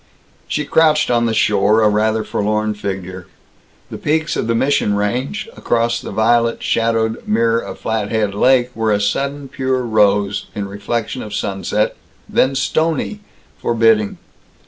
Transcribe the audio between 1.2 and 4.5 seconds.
the shore, a rather forlorn figure. The peaks of